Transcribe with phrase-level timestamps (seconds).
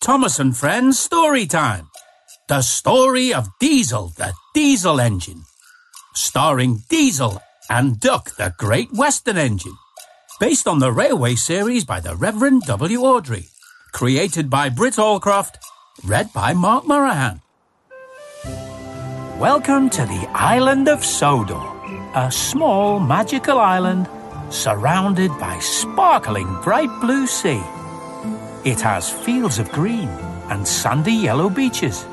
[0.00, 1.90] Thomas and Friends story time.
[2.48, 5.42] The story of Diesel, the diesel engine.
[6.14, 9.76] Starring Diesel and Duck, the Great Western engine.
[10.40, 13.00] Based on the railway series by the Reverend W.
[13.00, 13.50] Awdry.
[13.92, 15.56] Created by Britt Allcroft.
[16.02, 17.42] Read by Mark Moraghan.
[19.38, 21.60] Welcome to the island of Sodor,
[22.14, 24.08] a small magical island
[24.48, 27.62] surrounded by sparkling bright blue sea.
[28.62, 30.08] It has fields of green
[30.50, 32.04] and sandy yellow beaches,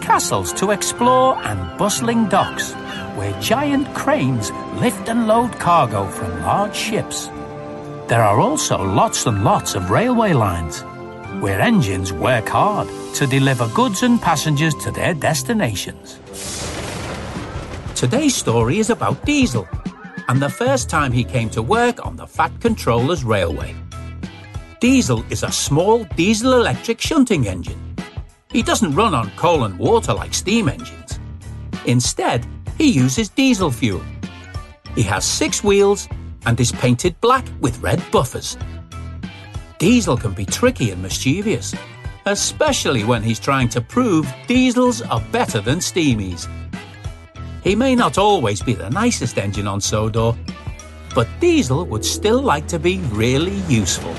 [0.00, 2.72] castles to explore and bustling docks
[3.14, 7.28] where giant cranes lift and load cargo from large ships.
[8.08, 10.80] There are also lots and lots of railway lines
[11.40, 16.18] where engines work hard to deliver goods and passengers to their destinations.
[17.94, 19.68] Today's story is about Diesel
[20.26, 23.76] and the first time he came to work on the Fat Controllers Railway.
[24.84, 27.96] Diesel is a small diesel electric shunting engine.
[28.52, 31.18] He doesn't run on coal and water like steam engines.
[31.86, 32.46] Instead,
[32.76, 34.02] he uses diesel fuel.
[34.94, 36.06] He has six wheels
[36.44, 38.58] and is painted black with red buffers.
[39.78, 41.74] Diesel can be tricky and mischievous,
[42.26, 46.46] especially when he's trying to prove diesels are better than steamies.
[47.62, 50.36] He may not always be the nicest engine on Sodor,
[51.14, 54.14] but Diesel would still like to be really useful.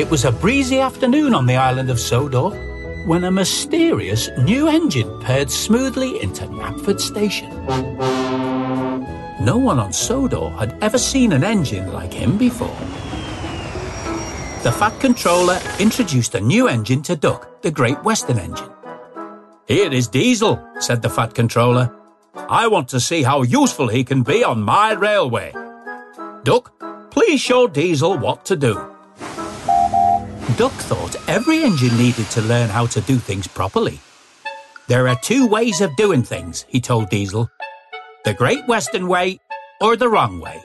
[0.00, 2.48] It was a breezy afternoon on the island of Sodor
[3.04, 7.50] when a mysterious new engine purred smoothly into Knapford Station.
[9.44, 12.74] No one on Sodor had ever seen an engine like him before.
[14.62, 18.70] The Fat Controller introduced a new engine to Duck, the Great Western engine.
[19.68, 21.94] Here is Diesel, said the Fat Controller.
[22.48, 25.52] I want to see how useful he can be on my railway.
[26.42, 26.72] Duck,
[27.10, 28.89] please show Diesel what to do.
[30.56, 34.00] Duck thought every engine needed to learn how to do things properly.
[34.88, 37.50] There are two ways of doing things, he told Diesel
[38.24, 39.40] the Great Western Way
[39.80, 40.60] or the wrong way.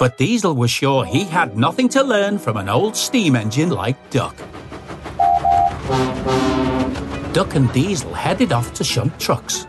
[0.00, 4.10] But Diesel was sure he had nothing to learn from an old steam engine like
[4.10, 4.36] Duck.
[7.32, 9.66] Duck and Diesel headed off to shunt trucks.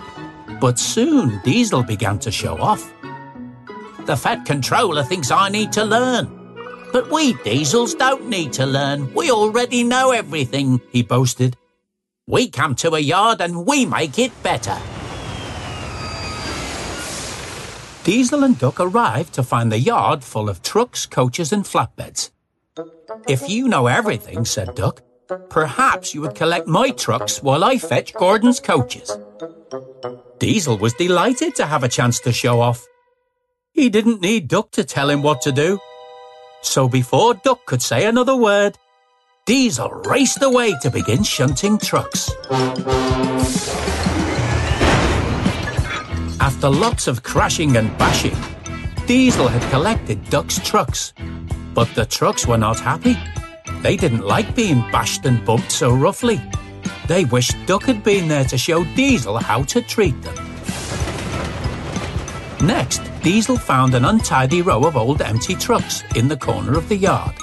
[0.59, 2.91] But soon Diesel began to show off.
[4.05, 6.34] The Fat Controller thinks I need to learn.
[6.95, 9.13] But we diesels don't need to learn.
[9.13, 11.57] We already know everything, he boasted.
[12.25, 14.77] We come to a yard and we make it better.
[18.05, 22.31] Diesel and Duck arrived to find the yard full of trucks, coaches, and flatbeds.
[23.27, 25.01] If you know everything, said Duck,
[25.49, 29.11] perhaps you would collect my trucks while I fetch Gordon's coaches.
[30.39, 32.87] Diesel was delighted to have a chance to show off.
[33.73, 35.81] He didn't need Duck to tell him what to do.
[36.65, 38.77] So before Duck could say another word,
[39.45, 42.29] Diesel raced away to begin shunting trucks.
[46.41, 48.35] After lots of crashing and bashing,
[49.05, 51.13] Diesel had collected Duck's trucks.
[51.73, 53.15] But the trucks were not happy.
[53.81, 56.41] They didn't like being bashed and bumped so roughly.
[57.07, 60.44] They wished Duck had been there to show Diesel how to treat them.
[62.65, 66.95] Next, Diesel found an untidy row of old empty trucks in the corner of the
[66.95, 67.35] yard.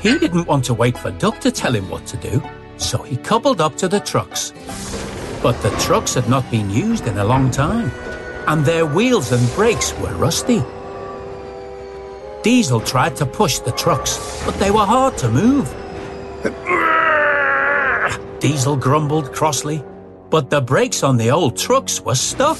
[0.00, 2.42] He didn't want to wait for Duck to tell him what to do,
[2.78, 4.54] so he cobbled up to the trucks.
[5.42, 7.90] But the trucks had not been used in a long time,
[8.46, 10.62] and their wheels and brakes were rusty.
[12.42, 15.68] Diesel tried to push the trucks, but they were hard to move.
[18.40, 19.84] Diesel grumbled crossly,
[20.30, 22.58] but the brakes on the old trucks were stuck.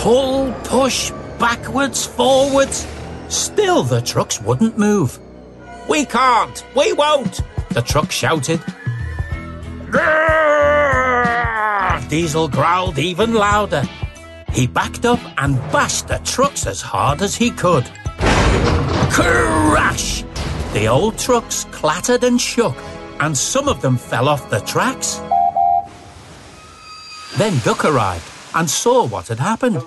[0.00, 2.86] Pull, push, backwards, forwards.
[3.28, 5.18] Still, the trucks wouldn't move.
[5.90, 6.64] We can't!
[6.74, 7.42] We won't!
[7.68, 8.62] The truck shouted.
[12.08, 13.82] Diesel growled even louder.
[14.50, 17.84] He backed up and bashed the trucks as hard as he could.
[19.12, 20.24] Crash!
[20.72, 22.76] The old trucks clattered and shook,
[23.20, 25.20] and some of them fell off the tracks.
[27.36, 29.82] Then Duck arrived and saw what had happened.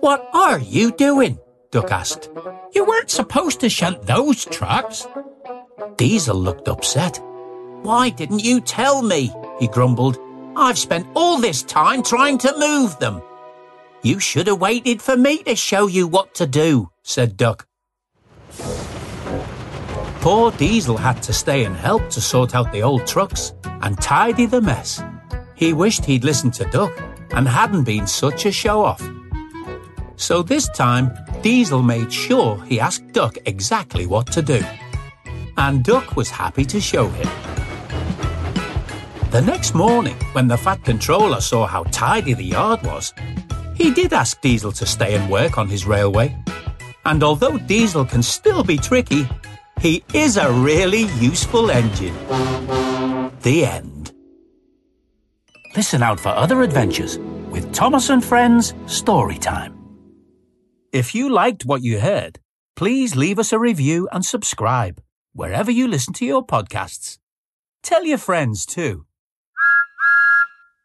[0.00, 1.38] What are you doing?
[1.70, 2.30] Duck asked.
[2.74, 5.06] You weren't supposed to shunt those trucks.
[5.96, 7.20] Diesel looked upset.
[7.82, 9.32] Why didn't you tell me?
[9.58, 10.18] He grumbled.
[10.56, 13.22] I've spent all this time trying to move them.
[14.02, 17.66] You should have waited for me to show you what to do, said Duck.
[20.20, 24.46] Poor Diesel had to stay and help to sort out the old trucks and tidy
[24.46, 25.02] the mess.
[25.54, 26.92] He wished he'd listened to Duck
[27.34, 29.02] and hadn't been such a show off.
[30.16, 31.10] So this time,
[31.42, 34.62] Diesel made sure he asked Duck exactly what to do.
[35.56, 37.28] and Duck was happy to show him.
[39.30, 43.14] The next morning, when the Fat Controller saw how tidy the yard was,
[43.74, 46.36] he did ask Diesel to stay and work on his railway.
[47.04, 49.28] And although Diesel can still be tricky,
[49.80, 52.14] he is a really useful engine.
[53.40, 53.91] The end.
[55.74, 59.74] Listen out for other adventures with Thomas and Friends Story Time.
[60.92, 62.38] If you liked what you heard,
[62.76, 65.02] please leave us a review and subscribe
[65.32, 67.16] wherever you listen to your podcasts.
[67.82, 69.06] Tell your friends too.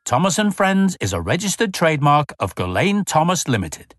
[0.06, 3.94] Thomas and Friends is a registered trademark of Gullane Thomas Limited.